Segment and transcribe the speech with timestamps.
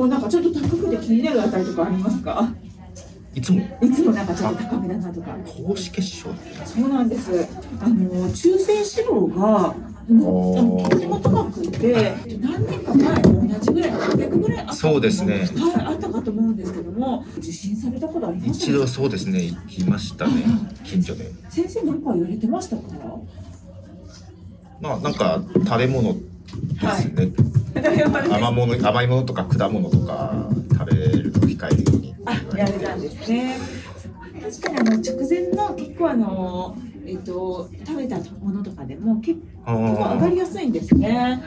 [0.00, 2.48] こうなんかちょっと高くて気になるあたりとかありますか？
[3.34, 3.60] いつも？
[3.82, 5.36] いつもなんかちょっと高めだなとか。
[5.44, 6.28] 高脂血症
[6.64, 7.46] そうなんです
[7.82, 9.74] あの中性脂肪が
[10.88, 15.34] とても高くて何年か前と同じぐらい600ぐらいあったそうですね。
[15.34, 17.26] はいあったかと思うんですけども。
[17.36, 18.60] 受診されたことあります？
[18.64, 19.42] 一度そうですね。
[19.48, 20.32] 行きましたね。
[20.82, 21.30] 近所で。
[21.50, 22.82] 先生何か言われてましたか？
[24.80, 26.16] まあなんか食べ物
[26.50, 32.14] ですね、甘あ物甘いものとか果物とか食べると控えるように。
[32.56, 33.58] やれたんですね。
[34.42, 41.42] 確かにあの直前の結構あのえっと食べたものとかでも結あ構上がりーやすいんですね。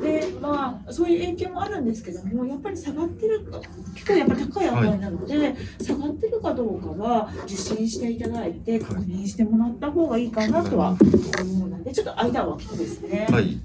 [0.00, 3.60] で、まあ、そういう影響もあるんですけども、やっぱり下がってるか、
[3.94, 10.96] 結構やっぱり高い値なので、下がってるかどうかは受診していただいて、確認してもらった方がいいかなとは
[11.42, 13.26] 思うので、ちょっと間を空けてですね。
[13.30, 13.58] はい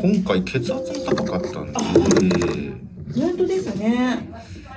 [0.00, 1.78] 今回血圧も高かったんで
[3.20, 4.30] 本当ですね。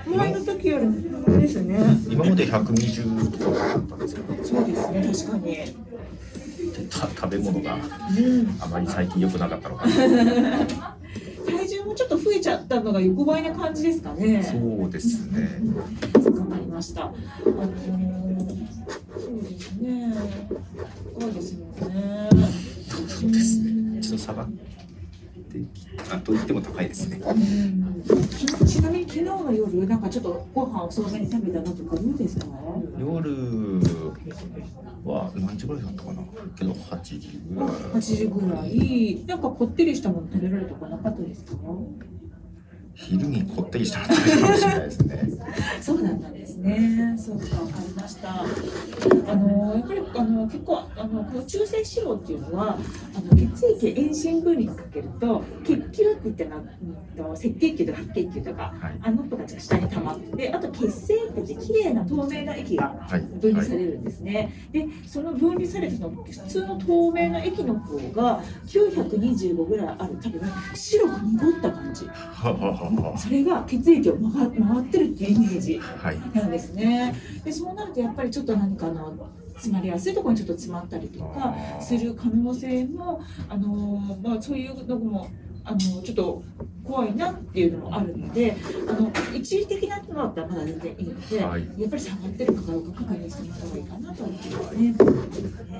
[0.05, 1.79] 前の時よりもですね。
[2.09, 5.57] 今まで120とかだったんですけどそうですね、確かに。
[6.89, 8.57] た食べ物がうん。
[8.59, 9.94] あまり最近良くなかったのかな
[11.45, 14.44] 体重もちょっと増えちゃったのが横ばいな感じですかね。
[14.44, 15.61] そうですね
[16.13, 17.05] 頑張りました。
[17.05, 18.57] あのー、
[19.17, 20.13] そうですね。
[21.17, 22.29] そうですよね。
[22.88, 24.47] そうですねちょっと下が
[25.39, 27.22] ってきたと言っても高いですね。
[27.23, 28.03] うん。
[28.03, 32.45] きちなみに昨日の夜なんかちょっとご飯遅めに食べたなとかどうですか？
[33.00, 33.80] 夜
[35.06, 36.22] は何時ぐらいだったかな？
[36.56, 37.70] けど8時ぐらい。
[37.70, 39.25] 8時ぐらい。
[39.25, 41.52] なんかこってりしたもの食べられたかなかったですか？
[42.95, 45.23] 昼にこってりしたの食べたかもしれないですね
[45.81, 47.16] そうだったんですね。
[47.17, 48.41] そうかわかりました。
[48.41, 52.77] あのやっぱりあの結構あのこの中性脂肪っていうのは
[53.16, 64.53] あの血液遠心分離にかけると血球って言っうんと赤血球とか白血球とかはいあの子たちが下に溜まってあと血清って言って綺麗な透明な液がはい分離されるんですね。
[64.72, 70.41] でその分離されたその普通の透明な液の方が925ぐらいある多分
[70.73, 72.06] 白く濁った感じ。
[72.83, 75.79] ははははそれが血液を回回ってるっていうイメージ。
[75.79, 77.16] はいなんですね。
[77.44, 85.29] でそうなるとやっぱりちょっと何かあの詰まりやすいところにちょっと詰まったりとかする可能性もあのまあそういうのも
[85.66, 86.44] あのちょっと
[86.84, 88.57] 怖いなっていうのもあるので、
[88.90, 94.91] あの一時的なものだったらまだ全然いいので、はいやっぱり下がってるかどうか確認してみた方がいいかなと思いますね。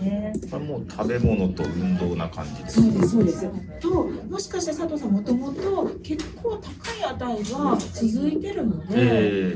[0.02, 0.34] ね
[0.66, 3.50] もう食べ物と運動な感じですそうですそうです。
[3.82, 9.00] ともしかして佐藤さんもともと結構高い値が続いてるので、え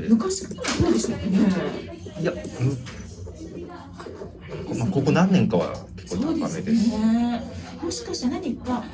[0.06, 1.38] ー昔からそうでしたっけね？
[2.20, 2.38] いや、うん
[4.78, 6.90] まあ、ここ何年かは結構高めそうです。
[6.90, 7.42] ね。
[7.82, 8.84] もしかして何か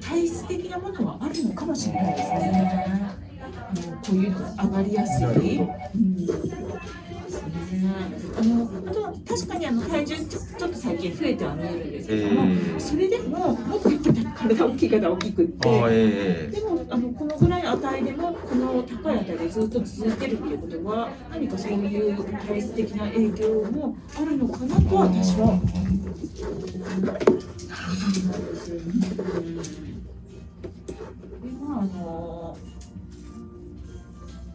[0.00, 3.16] 体質的なものはあるのかもしれないですね。
[3.44, 5.26] あのこういうのが上がりやすい。
[5.58, 5.62] う
[5.98, 6.42] んです
[7.72, 7.92] ね
[8.38, 15.68] あのあとは確かにあの体重ちょっと最近増えては見えるんですけども、えーそれでももっとやっぱり体大きい方は大きくって。
[15.90, 26.46] えでもあのこのぐらいの値でもこの高い値でずっと続いてるっていうことは何かそういう体質的な影響もあるのかなとは私は思うんですよ
[28.80, 29.02] ね。
[31.42, 32.56] でまああの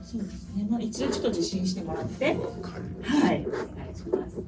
[0.03, 2.25] そうですね、まあ、一度ちょっと受診してもらって。
[2.27, 4.41] はい、お願いします。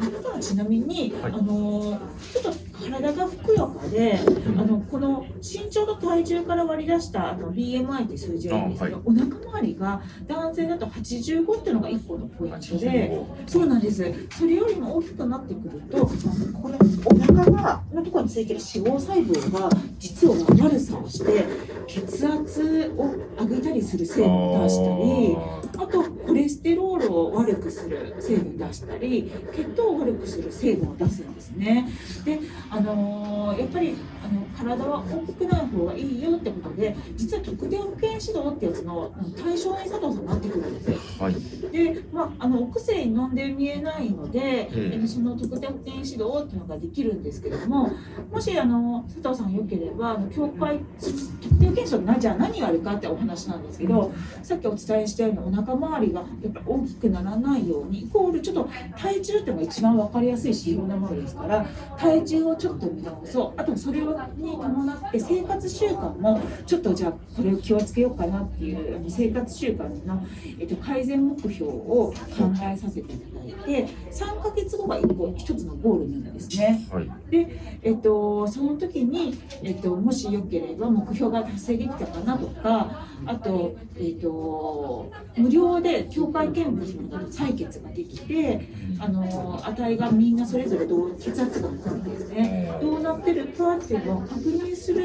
[0.00, 1.98] あとはちなみに、はいあの
[2.32, 4.18] ちょっと体がふくよかで、
[4.56, 12.88] あのこの身長と体重から割り出したあの BMI って数字があるんですけど、あお腹周りが男性だと85っていうのが1個のポイントで。
[13.10, 14.14] 85そうなんです。
[14.30, 21.44] それよりも大きくなってくると、このお腹がのところについてる脂肪細胞が実は悪さをして
[21.86, 25.58] 血圧を上げたりする成分を出したり。
[25.84, 31.88] あとコレステロールを悪くする成分出したり血糖を悪くする成分を出すんですね。
[32.24, 32.38] で、
[32.70, 39.10] あのーやっぱりあの体は大きくない方がいいよってことで実は特定保険指導ってやつの
[39.42, 40.98] 対象に佐藤さんなってくるんですよ。
[41.18, 41.34] はい。
[41.72, 47.90] で、まあ、あのお薬飲んで見えないので、えええその特定保険指導っていうのができるんですけども
[48.30, 61.66] もしあの佐藤さんよければあの協会特定保険証なじゃあ何があるかってお話なんですけどさっきお伝えしたようにお腹周りがやっぱり大きくならないようにイコールちょっと体重っていうのが一番分かりやすい指標なものですから
[61.98, 64.06] 体重をちょっと見直そうあとそれに
[64.52, 70.26] 伴って生活習慣もちょっとじゃあこれを気をつけようかなっていうあの生活習慣の、
[70.58, 72.14] えっと、改善目標を考
[72.62, 76.86] えさせていただいて3ヶ月後が1個一つのゴールなんですね。
[76.90, 88.68] はいで、えっと、その時に、えっと、もしよければ目標が達成できたかなとかあと,、えっと無料で境界見物の採血ができて
[88.98, 92.78] あの値がみんなそれぞれどう血圧が含めてですね。
[92.80, 95.02] どうなってるかっていうのを確認する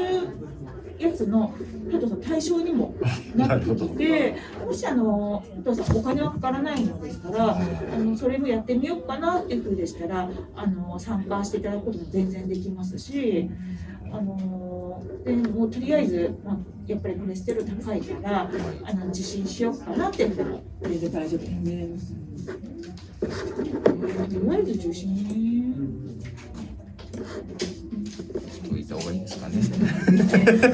[0.98, 1.54] やつの
[1.90, 2.94] 加藤さん対象にも
[3.34, 13.50] なってきてもしあの加藤さんお金はかからないのですからあのそれもやってみようかなっていうふうでしたらあの参加していただくことも全然できますし
[14.12, 16.56] あのでもうとりあえず、まあ、
[16.86, 18.50] やっぱりコレステロール高いから
[18.84, 21.44] あの受診しようかなっていうのもこれで大丈夫。
[21.44, 21.88] だね。
[23.20, 25.16] とりあえず受診
[28.70, 29.56] 解いた方がいいですかね。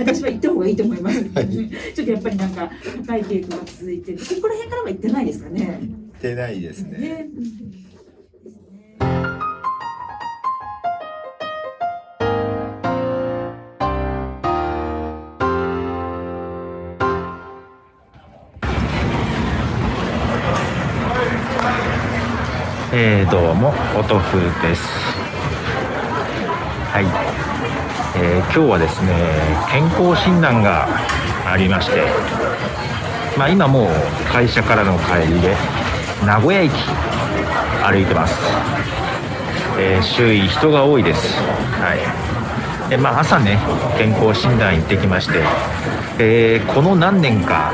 [0.05, 1.19] 私は行った方がいいと思います。
[1.33, 1.49] はい
[1.95, 2.51] ちょっとやっぱりなん。
[2.51, 2.71] か
[3.07, 4.19] 高い傾向が続いてる。
[4.19, 5.79] ここら辺からは行ってないですかね。
[5.81, 6.99] 行ってないですね。
[6.99, 7.29] ね。
[22.93, 24.83] えー、どうもお豆腐です。
[26.93, 27.05] はい、
[28.21, 29.15] えー今日はですね
[29.71, 30.89] 健康診断が
[31.47, 32.03] ありまして
[33.39, 33.89] まあ今もう
[34.33, 35.55] 会社からの帰りで
[36.27, 36.73] 名古屋駅
[37.85, 38.35] 歩いてます、
[39.79, 41.39] えー周囲人が多いです。
[41.39, 42.91] はい。
[42.91, 43.61] でまあ朝ね
[43.99, 45.45] 健康診断行ってきまして、
[46.19, 47.73] えこの何年か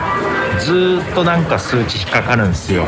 [0.60, 2.84] ずっとなんか数値引っかかるんですよ。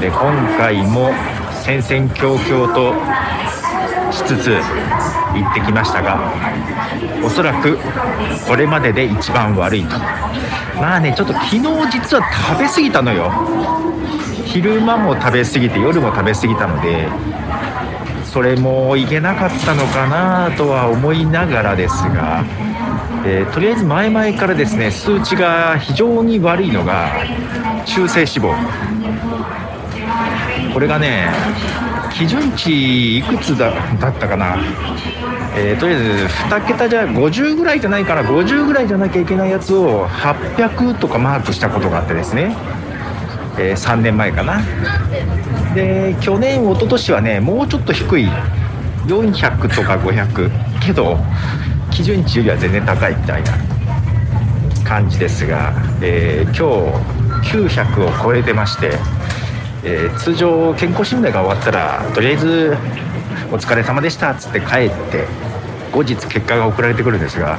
[0.00, 1.12] で今回も
[1.62, 2.94] 戦々恐々と
[4.12, 4.50] しつつ
[5.34, 6.32] 行ってきましたが
[7.24, 7.78] おそらく
[8.46, 9.96] これまでで一番悪いと。
[10.76, 11.60] まあねちょっと昨日
[11.90, 13.32] 実は食べ過ぎたのよ。
[14.44, 17.08] 昼間も食べ過ぎて夜も食べ過ぎたので
[18.24, 22.44] それもいけなかったのかなとは思いながらですが、
[23.26, 27.10] えーとりあえず前々からですね数値が非常に悪いのが
[27.84, 28.95] 中性脂肪。
[30.76, 31.30] これがね
[32.12, 34.58] 基準値いくつだったかな、
[35.56, 42.54] えーとりあえず2桁じゃ50ぐらいじゃないから50ぐらいじゃなきゃいけないやつを800とかマークしたことがあってですね、
[43.58, 44.60] えー3年前かな。
[45.74, 48.28] で去年一昨年はねもうちょっと低い。
[49.06, 50.50] 400とか500
[50.84, 51.16] けど
[51.90, 53.52] 基準値よりは全然高いみたいな。
[54.84, 55.72] 感じですが、
[56.02, 56.92] えー今
[57.40, 58.92] 日900を超えてまして、
[59.88, 62.76] えー通常健康診断が終わったらとりあえず
[63.52, 65.24] 「お疲れ様でした」っつって帰って
[65.92, 67.58] 後日結果が送られてくるんですが、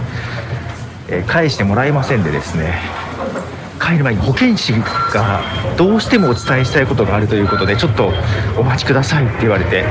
[1.07, 2.79] えー返してもらえませんでですね
[3.79, 4.73] 帰る前に保健師
[5.13, 5.39] が
[5.77, 8.11] どうしてもお伝えしたいことがあるということでちょっと
[8.57, 9.85] お待ちくださいって言われて、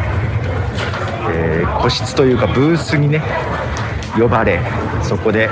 [1.33, 3.23] えー個室というかブースにね
[4.19, 4.61] 呼ばれ
[5.03, 5.49] そこで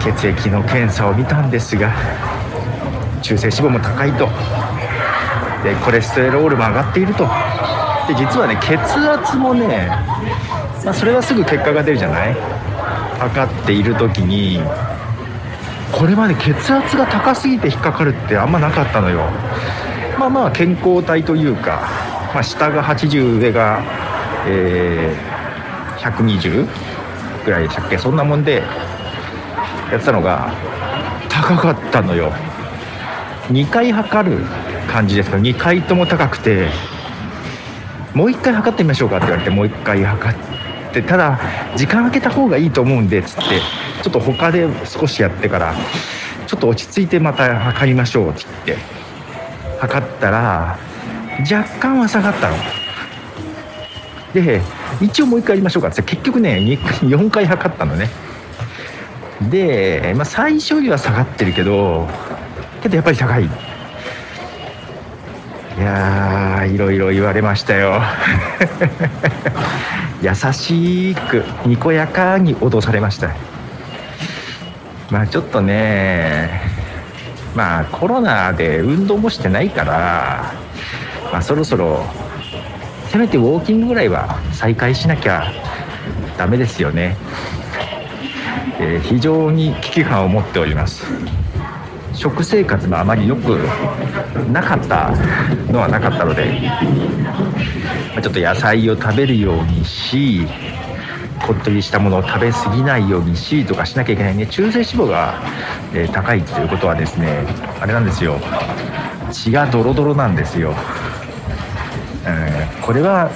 [0.00, 1.90] 血液の検査を見たんですが
[3.22, 4.28] 中性脂肪も高いと。
[5.62, 7.24] でコレステロールも上がっていると。
[8.08, 9.88] で実はね血圧もね、
[10.84, 12.36] まあ、それはすぐ結果が出るじゃない？
[13.20, 14.60] 測っている時に
[15.92, 19.20] これまで血圧が高すぎて引っかかるってあんまなかったのよ。
[20.18, 21.88] まあまあ健康体というか、
[22.34, 23.82] まあ、下が80上が、
[24.46, 25.32] えー
[26.02, 26.66] 120
[27.44, 27.96] ぐらいでしたっけ？
[27.96, 28.64] そんなもんで
[29.92, 30.52] やってたのが
[31.28, 32.32] 高かったのよ。
[33.50, 34.44] 2回測る
[34.92, 36.68] 感じですけど2回とも高くて
[38.14, 41.40] もう1回測ってみましょうかって言われてもう1回測ってただ
[41.76, 43.42] 時間空けた方がいいと思うんでつって
[44.02, 45.74] ちょっと他で少しやってから
[46.46, 48.84] ちょっと落ち着いてまた測りましょうって言って
[49.80, 50.78] 測ったら
[51.40, 52.56] 若干は下がったの。
[54.34, 54.60] で
[55.00, 58.10] 一応もう1回やりましょうかって結局ね4回測ったのね。
[59.50, 62.08] で、まあ、最初よりは下がってるけど
[62.82, 63.71] けどやっぱり高い。
[65.78, 68.00] いやーいろいろ言われましたよ。
[70.22, 73.30] 優しくにこやかに脅されました。
[75.10, 76.62] まあちょっとね
[77.54, 80.52] まあコロナで運動もしてないから
[81.32, 82.04] まあそろそろ
[83.08, 85.52] せめてウォーキングぐらいは再開しなきゃ
[86.38, 87.16] ダメですよね、
[88.80, 91.04] え非常に危機感を持っております。
[92.14, 93.58] 食生活もあまり良く
[94.50, 95.10] なかった
[95.72, 96.60] のはなかったので、
[98.22, 100.46] ちょっと野菜を食べるようにし
[101.46, 104.46] こってりしたものを食べ過ぎないようにしとかしなきゃいけないね。
[104.46, 105.42] 中性脂肪が、
[105.94, 107.44] え高いということはですね
[107.80, 108.38] あれなんですよ。
[109.32, 113.30] 血がドロドロなんですよ、うんこれは、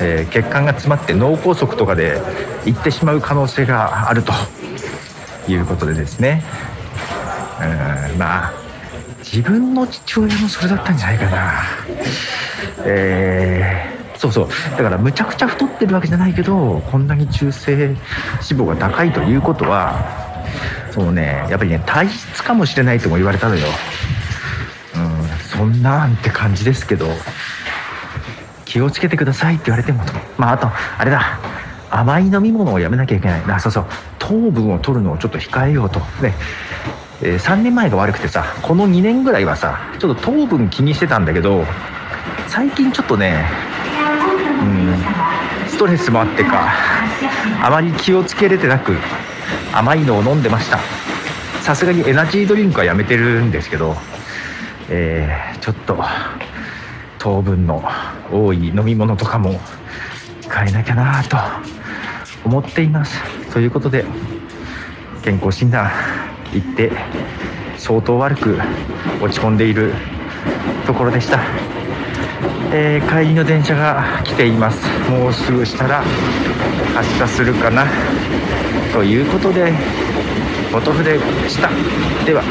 [0.00, 2.20] え血管が詰まって脳梗塞とかで
[2.66, 4.32] いってしまう可能性があると
[5.48, 6.44] いうことでですね、
[7.62, 8.52] うんまあ
[9.18, 11.52] 自分の父親もそれだったんじゃないかな。
[12.84, 14.48] えーそうそう。
[14.76, 17.96] だからむちゃくちゃ太ってるわけじゃないけどこんなに中性脂
[18.50, 19.96] 肪が高いということは
[20.92, 23.66] そうねやっぱりね体質かもしれないとも言われたのよ。
[24.94, 27.08] うんそんなんって感じですけど
[28.64, 30.04] 気をつけてくださいって言われても
[30.36, 31.40] まああとあれだ。
[31.90, 33.42] 甘い飲み物をやめなきゃいけない。
[33.48, 33.86] あそうそう。
[34.18, 36.00] 糖分を取るのをちょっと控えようと。
[36.22, 36.32] ね。
[37.22, 41.64] えー3年前が悪くてさこの2年ぐらいはさちょっと糖分気にしてたんだけど
[42.48, 43.44] 最近ちょっとね
[44.62, 46.72] うんストレスもあってか
[47.62, 48.96] あまり気をつけれてなく
[49.72, 50.78] 甘いのを飲んでました。
[51.62, 53.94] さすがにエナジードリンクはやめてるんですけど、
[54.88, 55.96] えーちょっと
[57.18, 57.82] 糖分の
[58.32, 59.60] 多い飲み物とかも
[60.52, 61.36] 変えなきゃなと
[62.44, 63.16] 思っています。
[63.52, 64.04] ということで
[65.22, 65.90] 健康診断。
[66.52, 66.92] 行って
[67.78, 68.58] 相当悪く
[69.20, 69.92] 落ち込んでいる
[70.86, 71.40] ところでした。
[72.74, 74.86] えー帰りの電車が来ています。
[75.10, 76.02] もうすぐしたら
[76.94, 77.86] 発車するかな
[78.92, 79.72] ということで
[80.72, 81.18] ボトフで
[81.48, 81.68] した。
[82.24, 82.42] では。